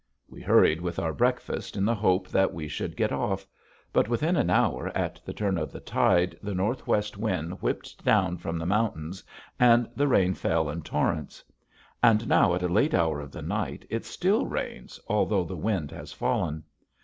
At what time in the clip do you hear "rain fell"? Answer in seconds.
10.07-10.71